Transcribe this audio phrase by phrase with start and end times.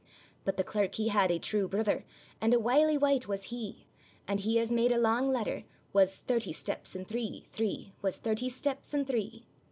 [0.45, 2.05] But the clerk he had ae true brother,
[2.41, 3.85] And a wily wicht was he;
[4.27, 8.49] And he has made a lang ladder, Was thirty steps and three, three; Was thirty
[8.49, 9.45] steps and three.